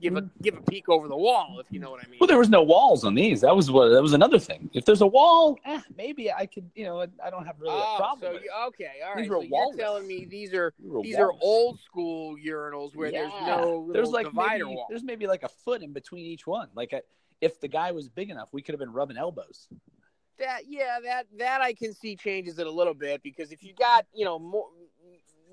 [0.00, 2.18] give a give a peek over the wall, if you know what I mean.
[2.20, 3.42] Well, there was no walls on these.
[3.42, 4.70] That was what that was another thing.
[4.72, 7.94] If there's a wall, eh, maybe I could, you know, I don't have really oh,
[7.94, 8.34] a problem.
[8.34, 9.28] So you, okay, all right.
[9.28, 10.72] so you're telling me these are
[11.02, 13.20] these are old school urinals where yeah.
[13.20, 14.86] there's no there's like divider maybe, wall.
[14.88, 16.68] There's maybe like a foot in between each one.
[16.74, 17.02] Like a,
[17.40, 19.68] if the guy was big enough, we could have been rubbing elbows.
[20.40, 23.74] That yeah, that that I can see changes it a little bit because if you
[23.74, 24.68] got you know more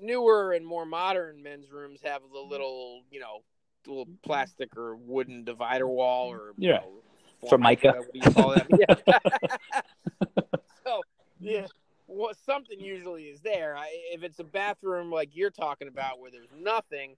[0.00, 2.50] newer and more modern men's rooms have the mm-hmm.
[2.50, 3.42] little you know
[3.86, 5.94] little plastic or wooden divider mm-hmm.
[5.94, 7.02] wall or yeah, know,
[7.48, 7.94] formica.
[7.96, 8.66] What you call that?
[9.06, 10.42] yeah.
[10.84, 11.02] so
[11.38, 11.66] yeah,
[12.06, 13.76] well, something usually is there.
[13.76, 17.16] I, if it's a bathroom like you're talking about where there's nothing,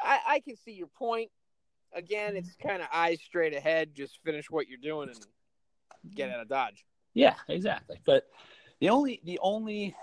[0.00, 1.30] I, I can see your point.
[1.94, 2.38] Again, mm-hmm.
[2.38, 3.94] it's kind of eyes straight ahead.
[3.94, 6.86] Just finish what you're doing and get out of dodge.
[7.14, 8.00] Yeah, exactly.
[8.04, 8.28] But
[8.80, 9.94] the only the only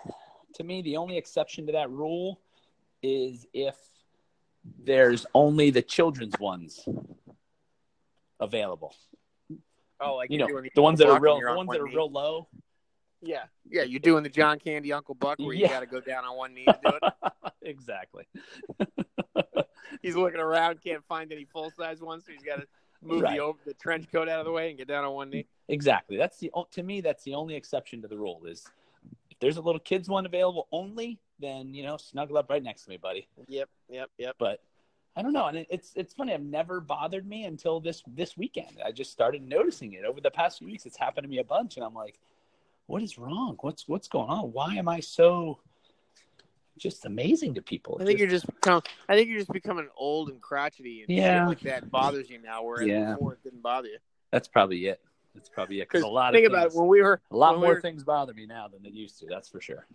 [0.55, 2.39] to me the only exception to that rule
[3.01, 3.75] is if
[4.83, 6.87] there's only the children's ones
[8.39, 8.95] available.
[10.01, 11.95] Oh, like you know the ones that are real, the ones that are knee.
[11.95, 12.47] real low.
[13.21, 16.23] Yeah, yeah, you're doing the John Candy Uncle Buck where you got to go down
[16.23, 17.13] on one knee to do it.
[17.61, 18.25] exactly.
[20.01, 22.67] he's looking around, can't find any full size ones, so he's got to
[23.01, 23.37] move right.
[23.37, 25.45] the over the trench coat out of the way and get down on one knee.
[25.67, 26.17] Exactly.
[26.17, 28.65] That's the to me that's the only exception to the rule is
[29.29, 32.83] if there's a little kids one available only, then you know snuggle up right next
[32.83, 33.27] to me, buddy.
[33.47, 34.35] Yep, yep, yep.
[34.39, 34.61] But
[35.15, 36.33] I don't know, and it's it's funny.
[36.33, 38.81] I've never bothered me until this this weekend.
[38.85, 40.85] I just started noticing it over the past few weeks.
[40.85, 42.19] It's happened to me a bunch, and I'm like,
[42.87, 43.57] what is wrong?
[43.61, 44.51] What's what's going on?
[44.51, 45.59] Why am I so
[46.79, 47.97] just amazing to people?
[48.01, 51.15] I think just, you're just become, I think you're just becoming old and crotchety, and
[51.15, 53.13] yeah, like that bothers you now, whereas yeah.
[53.13, 53.97] before it didn't bother you.
[54.31, 55.01] That's probably it.
[55.35, 55.89] That's probably it.
[55.89, 57.75] Because a lot think of about things, it when we were a lot more we
[57.75, 59.27] were, things bother me now than they used to.
[59.27, 59.85] That's for sure.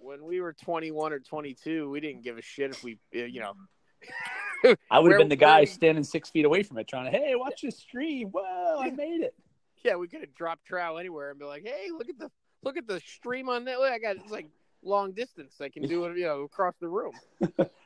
[0.00, 3.40] When we were 21 or 22, we didn't give a shit if we, uh, you
[3.40, 3.54] know.
[4.90, 7.18] I would have been the guy we, standing six feet away from it, trying to,
[7.18, 8.28] hey, watch this stream.
[8.28, 9.34] Whoa, I made it.
[9.82, 12.30] Yeah, we could have dropped trow anywhere and be like, hey, look at the
[12.62, 13.78] look at the stream on that.
[13.78, 14.48] I got it's like
[14.84, 15.60] long distance.
[15.60, 17.12] I can do it, you know, across the room.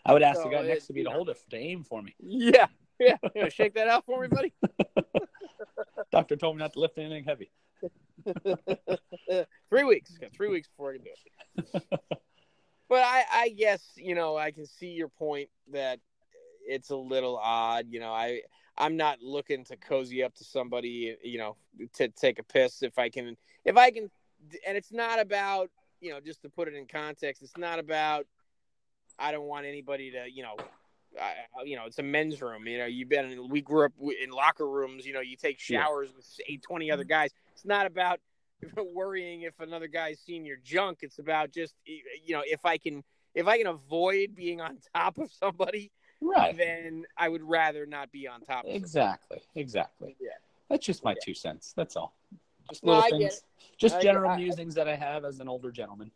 [0.04, 1.16] I would ask so the guy next to me to know.
[1.16, 2.14] hold it to aim for me.
[2.20, 2.66] Yeah,
[2.98, 3.16] yeah.
[3.34, 4.52] You know, shake that out for me, buddy.
[6.12, 7.50] Doctor told me not to lift anything heavy.
[9.70, 10.16] three weeks.
[10.18, 11.10] Got three weeks before I can do
[11.74, 12.00] it.
[12.88, 16.00] but I, I guess you know I can see your point that
[16.66, 17.86] it's a little odd.
[17.90, 18.42] You know, I
[18.76, 21.16] I'm not looking to cozy up to somebody.
[21.22, 21.56] You know,
[21.94, 24.10] to take a piss if I can if I can,
[24.66, 27.42] and it's not about you know just to put it in context.
[27.42, 28.26] It's not about
[29.18, 30.56] I don't want anybody to you know
[31.20, 32.66] uh, you know, it's a men's room.
[32.66, 35.06] You know, you've been in, we grew up in locker rooms.
[35.06, 36.16] You know, you take showers yeah.
[36.16, 37.30] with eight, 20 other guys.
[37.52, 38.20] It's not about
[38.94, 40.98] worrying if another guy's seen your junk.
[41.02, 43.02] It's about just, you know, if I can,
[43.34, 48.12] if I can avoid being on top of somebody, right, then I would rather not
[48.12, 48.64] be on top.
[48.64, 49.38] of Exactly.
[49.38, 49.60] Somebody.
[49.60, 50.16] Exactly.
[50.20, 50.30] Yeah.
[50.68, 51.24] That's just my yeah.
[51.24, 51.72] two cents.
[51.76, 52.14] That's all.
[52.70, 53.42] Just little no, things,
[53.78, 56.10] just general musings that I have as an older gentleman.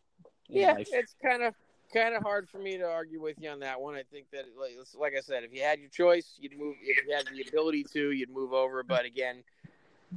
[0.49, 0.89] Yeah, life.
[0.93, 1.55] it's kind of
[1.93, 3.95] kind of hard for me to argue with you on that one.
[3.95, 6.77] I think that, like, like I said, if you had your choice, you'd move.
[6.83, 8.83] If you had the ability to, you'd move over.
[8.83, 9.45] But again,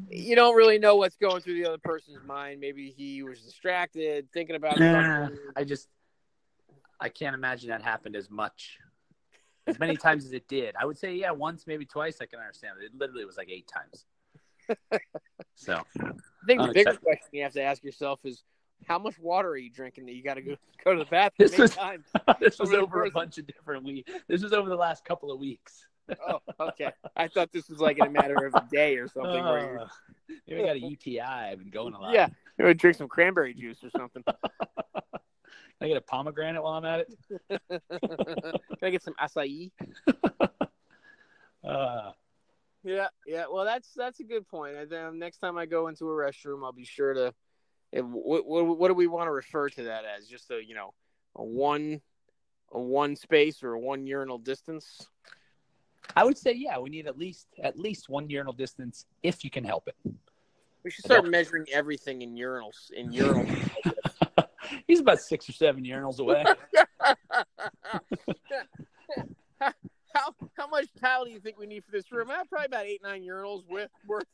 [0.10, 2.60] you don't really know what's going through the other person's mind.
[2.60, 5.38] Maybe he was distracted, thinking about something.
[5.56, 5.88] I just,
[7.00, 8.80] I can't imagine that happened as much,
[9.68, 10.76] as many times as it did.
[10.80, 12.18] I would say, yeah, once, maybe twice.
[12.22, 12.76] I can understand.
[12.82, 14.06] It literally was like eight times.
[15.56, 16.12] So, I
[16.48, 18.44] think the bigger question you have to ask yourself is
[18.86, 21.50] how much water are you drinking that you got to go go to the bathroom
[21.50, 22.06] this was, times?
[22.40, 24.12] this was over a bunch of different weeks.
[24.28, 25.88] This was over the last couple of weeks.
[26.28, 26.92] oh, okay.
[27.16, 29.42] I thought this was like in a matter of a day or something.
[29.42, 29.88] Uh, where you're...
[30.48, 31.20] Maybe I got a UTI.
[31.22, 32.14] I've been going a lot.
[32.14, 34.24] Yeah, maybe drink some cranberry juice or something.
[34.24, 37.14] Can I get a pomegranate while I'm at it?
[37.50, 39.72] Can I get some acai?
[41.68, 42.12] uh,
[42.86, 43.46] yeah, yeah.
[43.52, 44.76] Well, that's that's a good point.
[44.90, 47.34] Then next time I go into a restroom, I'll be sure to
[48.04, 50.28] what, what, what do we want to refer to that as?
[50.28, 50.94] Just a you know
[51.36, 52.02] a one
[52.72, 55.08] a one space or a one urinal distance?
[56.16, 59.50] I would say yeah, we need at least at least one urinal distance if you
[59.50, 59.96] can help it.
[60.84, 62.92] We should start measuring everything in urinals.
[62.96, 63.50] In urinals.
[64.88, 66.46] He's about six or seven urinals away.
[70.16, 72.30] how how much tile do you think we need for this room?
[72.30, 74.26] Uh, probably about eight nine urinals with worth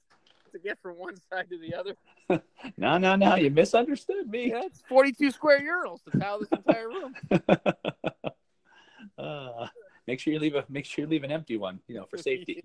[0.54, 1.96] to get from one side to the other.
[2.78, 3.36] no, no, no.
[3.36, 4.50] You misunderstood me.
[4.52, 7.14] Yeah, it's forty two square urinals to tile this entire room.
[9.18, 9.68] uh,
[10.08, 12.18] make sure you leave a make sure you leave an empty one, you know, for
[12.20, 12.64] safety.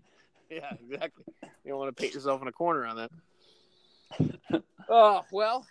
[0.50, 1.24] yeah, exactly.
[1.64, 3.10] You don't want to paint yourself in a corner on that.
[4.88, 5.66] oh well,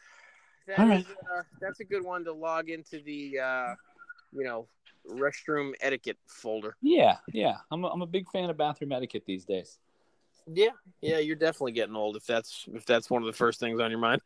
[0.68, 1.02] that All right.
[1.02, 3.76] is, uh, that's a good one to log into the uh,
[4.32, 4.68] you know
[5.10, 6.76] restroom etiquette folder.
[6.82, 7.58] Yeah, yeah.
[7.72, 9.78] I'm a, I'm a big fan of bathroom etiquette these days.
[10.52, 10.70] Yeah,
[11.02, 13.90] yeah, you're definitely getting old if that's if that's one of the first things on
[13.90, 14.22] your mind.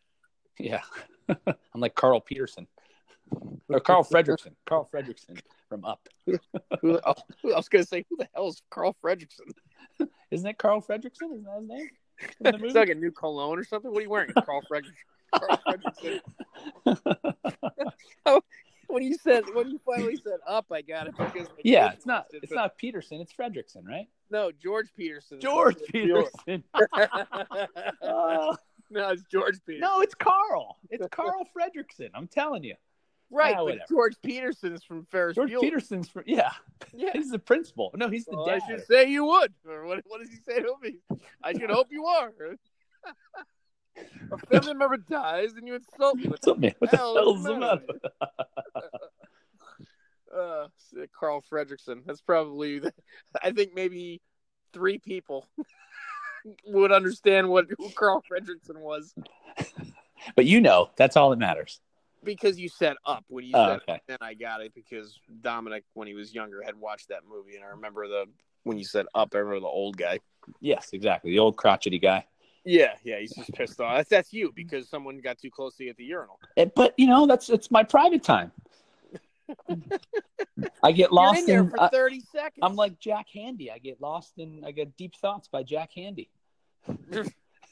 [0.57, 0.81] Yeah.
[1.29, 2.67] I'm like Carl Peterson.
[3.69, 4.53] Or Carl Fredricksen.
[4.65, 6.09] Carl Fredricksen from Up.
[6.25, 9.51] Who, oh, I was gonna say, who the hell is Carl Fredricksen?
[10.31, 11.31] Isn't it Carl Fredricksen?
[11.31, 11.89] Isn't that his name?
[12.41, 13.89] It's like a new cologne or something.
[13.91, 14.91] What are you wearing, Carl Fredricksen?
[15.33, 16.19] Carl Fredricksen.
[18.89, 22.25] When you said when you finally said up, I got it because yeah, it's not
[22.33, 24.07] it's but- not Peterson, it's Fredricksen, right?
[24.31, 25.39] no George Peterson.
[25.39, 26.63] George Peterson.
[28.01, 28.55] Oh,
[28.89, 29.81] no, it's George Peterson.
[29.81, 30.77] no, it's Carl.
[30.89, 32.09] It's Carl Fredricksen.
[32.15, 32.75] I'm telling you.
[33.29, 33.87] right, ah, but.
[33.87, 35.61] George Peterson is from Ferris George Bueller.
[35.61, 36.51] Peterson's from yeah.
[36.93, 37.11] Yeah.
[37.13, 37.91] He's the principal.
[37.95, 39.53] No, he's the Well, I should say you would.
[39.67, 40.97] Or what, what does he say to me?
[41.43, 42.31] I should hope you are.
[44.31, 46.23] A family member dies and you insult me.
[46.23, 46.73] What What's up, man?
[46.79, 47.81] What the hell is the matter?
[50.31, 50.67] Uh,
[51.19, 52.03] Carl Fredricksen.
[52.05, 52.93] That's probably, the,
[53.43, 54.21] I think maybe
[54.73, 55.47] three people
[56.67, 59.15] would understand what who Carl Fredricksen was
[60.35, 61.79] But you know, that's all that matters.
[62.23, 64.01] because you said up when you Oh, said okay.
[64.07, 67.63] then I got it because Dominic when he was younger had watched that movie and
[67.63, 68.25] I remember the
[68.63, 70.19] when you said up I remember the old guy.
[70.59, 71.31] Yes, exactly.
[71.31, 72.25] The old crotchety guy.
[72.65, 73.97] Yeah, yeah, he's just pissed off.
[73.97, 76.39] That's that's you because someone got too close to you at the urinal.
[76.57, 78.51] Eh, But you know, that's it's my private time.
[80.83, 81.69] I get lost You're in there in.
[81.69, 82.59] for I, thirty seconds.
[82.61, 83.71] I'm like Jack Handey.
[83.71, 84.63] I get lost in.
[84.65, 86.27] I get deep thoughts by Jack Handey.
[86.87, 87.23] I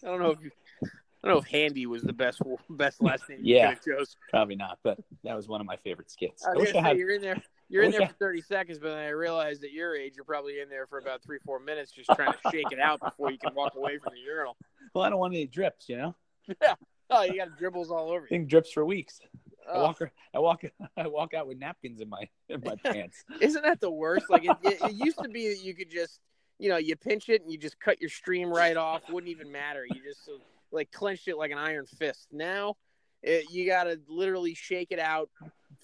[0.04, 0.52] don't know if you,
[0.84, 0.88] I
[1.28, 3.40] don't know if Handey was the best best last name.
[3.42, 3.70] Yeah.
[3.72, 4.16] you could have chose.
[4.30, 6.46] Probably not, but that was one of my favorite skits.
[6.46, 6.98] I I was wish I had.
[6.98, 7.42] you're in there.
[7.70, 10.60] You're in there for 30 seconds, but then I realized at your age, you're probably
[10.62, 13.38] in there for about three, four minutes, just trying to shake it out before you
[13.38, 14.56] can walk away from the urinal.
[14.94, 15.90] Well, I don't want any drips.
[15.90, 16.16] You know,
[16.62, 16.76] Yeah.
[17.10, 18.30] Oh, you got dribbles all over you.
[18.30, 19.20] thing drips for weeks.
[19.68, 20.02] I Oh, walk.
[20.34, 20.64] I walk.
[20.98, 23.26] I walk out with napkins in my in my pants.
[23.42, 24.30] isn't that the worst?
[24.30, 26.22] Like it, it, it used to be that you could just,
[26.58, 29.02] you know, you pinch it and you just cut your stream right off.
[29.10, 29.86] Wouldn't even matter.
[29.86, 30.38] You just uh,
[30.72, 32.28] like clenched it like an iron fist.
[32.32, 32.76] Now,
[33.22, 35.30] it, you got to literally shake it out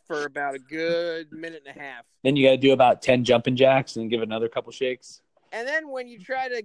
[0.08, 2.06] for about a good minute and a half.
[2.24, 5.22] Then you got to do about ten jumping jacks and give it another couple shakes.
[5.52, 6.64] And then when you try to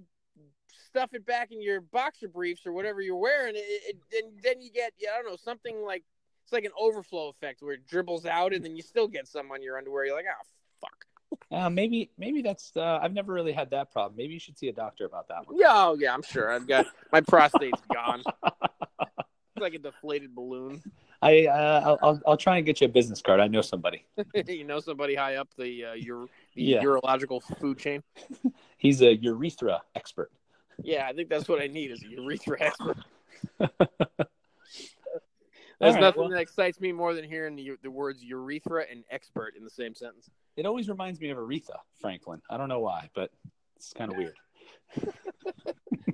[0.88, 4.60] stuff it back in your boxer briefs or whatever you're wearing, it, it, then then
[4.60, 6.04] you get yeah, I don't know something like
[6.44, 9.50] it's like an overflow effect where it dribbles out and then you still get some
[9.52, 10.06] on your underwear.
[10.06, 10.46] You're like, oh
[10.80, 11.04] fuck.
[11.50, 12.72] Uh, maybe maybe that's.
[12.76, 14.16] Uh, I've never really had that problem.
[14.16, 15.56] Maybe you should see a doctor about that one.
[15.58, 16.50] Yeah, oh, yeah, I'm sure.
[16.50, 18.22] I've got my prostate's gone.
[19.58, 20.82] It's like a deflated balloon.
[21.20, 23.40] I uh, I'll, I'll I'll try and get you a business card.
[23.40, 24.04] I know somebody.
[24.46, 26.82] you know somebody high up the uh, ur- the Yeah.
[26.82, 28.02] urological food chain.
[28.78, 30.30] He's a urethra expert.
[30.82, 32.96] Yeah, I think that's what I need is a urethra expert.
[35.80, 39.02] There's right, nothing well- that excites me more than hearing the, the words urethra and
[39.10, 40.28] expert in the same sentence.
[40.56, 42.40] It always reminds me of Aretha Franklin.
[42.50, 43.30] I don't know why, but
[43.76, 44.34] it's kind of weird.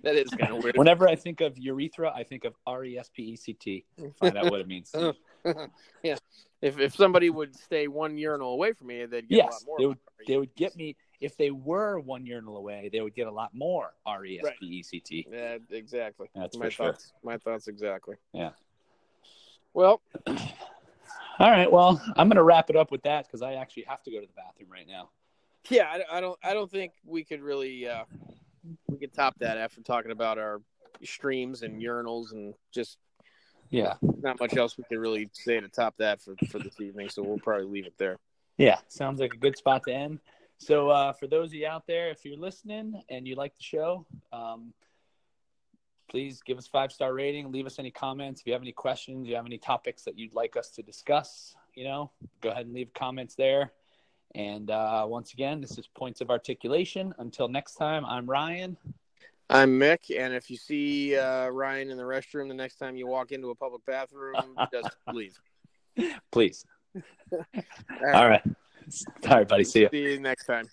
[0.04, 0.76] That is kind of weird.
[0.76, 3.84] Whenever I think of urethra, I think of R E S P E C T.
[4.20, 4.94] Find out what it means.
[6.02, 6.16] yeah.
[6.62, 9.78] If if somebody would stay one urinal away from me, they'd get a lot more.
[9.78, 9.98] they would.
[10.26, 12.88] They would get me if they were one urinal away.
[12.92, 15.26] They would get a lot more R E S P E C T.
[15.30, 16.28] Yeah, exactly.
[16.34, 16.86] That's my sure.
[16.86, 17.12] thoughts.
[17.22, 18.16] My thoughts exactly.
[18.32, 18.50] Yeah.
[19.74, 20.00] Well,
[21.38, 21.70] All right.
[21.70, 24.20] Well, I'm going to wrap it up with that because I actually have to go
[24.20, 25.10] to the bathroom right now.
[25.68, 26.38] yeah, I, I don't.
[26.44, 27.88] I don't think we could really.
[27.88, 28.04] Uh,
[28.94, 30.62] we could top that after talking about our
[31.02, 32.98] streams and urinals and just
[33.70, 33.96] Yeah.
[34.00, 37.08] not much else we can really say to top that for for this evening.
[37.08, 38.18] So we'll probably leave it there.
[38.56, 40.20] Yeah, sounds like a good spot to end.
[40.58, 43.62] So, uh, for those of you out there, if you're listening and you like the
[43.62, 44.72] show, um,
[46.08, 47.50] please give us five star rating.
[47.50, 48.40] Leave us any comments.
[48.40, 51.56] If you have any questions, you have any topics that you'd like us to discuss,
[51.74, 53.72] you know, go ahead and leave comments there.
[54.34, 57.14] And uh, once again, this is Points of Articulation.
[57.18, 58.76] Until next time, I'm Ryan.
[59.50, 63.06] I'm Mick, and if you see uh, Ryan in the restroom the next time you
[63.06, 65.38] walk into a public bathroom, just leave.
[66.32, 66.64] Please.
[67.32, 67.44] All
[68.14, 68.42] All right.
[68.44, 69.64] All right, buddy.
[69.64, 69.88] See you.
[69.92, 70.66] See you next time.